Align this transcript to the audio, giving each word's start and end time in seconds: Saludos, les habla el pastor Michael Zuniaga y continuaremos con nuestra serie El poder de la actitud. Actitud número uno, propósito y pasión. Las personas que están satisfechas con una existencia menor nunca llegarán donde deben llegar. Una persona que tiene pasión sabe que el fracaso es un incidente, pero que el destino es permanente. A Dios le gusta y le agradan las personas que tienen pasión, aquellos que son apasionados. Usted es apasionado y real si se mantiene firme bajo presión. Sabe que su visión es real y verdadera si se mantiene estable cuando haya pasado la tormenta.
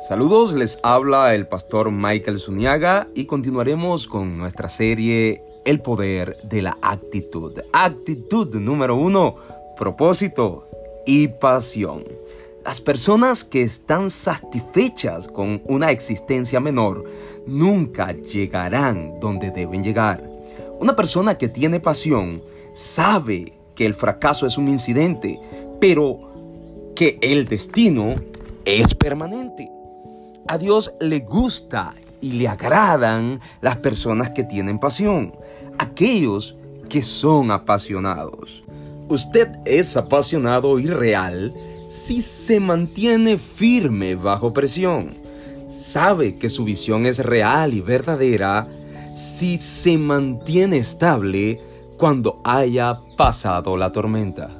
Saludos, 0.00 0.54
les 0.54 0.78
habla 0.84 1.34
el 1.34 1.48
pastor 1.48 1.90
Michael 1.90 2.38
Zuniaga 2.38 3.08
y 3.16 3.24
continuaremos 3.24 4.06
con 4.06 4.38
nuestra 4.38 4.68
serie 4.68 5.42
El 5.64 5.80
poder 5.80 6.36
de 6.44 6.62
la 6.62 6.78
actitud. 6.80 7.58
Actitud 7.72 8.54
número 8.54 8.94
uno, 8.94 9.34
propósito 9.76 10.68
y 11.04 11.26
pasión. 11.26 12.04
Las 12.64 12.80
personas 12.80 13.42
que 13.42 13.62
están 13.62 14.08
satisfechas 14.08 15.26
con 15.26 15.60
una 15.64 15.90
existencia 15.90 16.60
menor 16.60 17.04
nunca 17.46 18.12
llegarán 18.12 19.18
donde 19.18 19.50
deben 19.50 19.82
llegar. 19.82 20.22
Una 20.78 20.94
persona 20.94 21.36
que 21.36 21.48
tiene 21.48 21.80
pasión 21.80 22.40
sabe 22.72 23.52
que 23.74 23.84
el 23.84 23.94
fracaso 23.94 24.46
es 24.46 24.58
un 24.58 24.68
incidente, 24.68 25.40
pero 25.80 26.92
que 26.94 27.18
el 27.20 27.48
destino 27.48 28.14
es 28.64 28.94
permanente. 28.94 29.68
A 30.48 30.56
Dios 30.56 30.94
le 30.98 31.20
gusta 31.20 31.94
y 32.22 32.32
le 32.32 32.48
agradan 32.48 33.38
las 33.60 33.76
personas 33.76 34.30
que 34.30 34.44
tienen 34.44 34.78
pasión, 34.78 35.34
aquellos 35.76 36.56
que 36.88 37.02
son 37.02 37.50
apasionados. 37.50 38.64
Usted 39.10 39.50
es 39.66 39.94
apasionado 39.98 40.78
y 40.78 40.86
real 40.86 41.52
si 41.86 42.22
se 42.22 42.60
mantiene 42.60 43.36
firme 43.36 44.14
bajo 44.14 44.54
presión. 44.54 45.18
Sabe 45.70 46.38
que 46.38 46.48
su 46.48 46.64
visión 46.64 47.04
es 47.04 47.18
real 47.18 47.74
y 47.74 47.82
verdadera 47.82 48.66
si 49.14 49.58
se 49.58 49.98
mantiene 49.98 50.78
estable 50.78 51.60
cuando 51.98 52.40
haya 52.42 52.98
pasado 53.18 53.76
la 53.76 53.92
tormenta. 53.92 54.57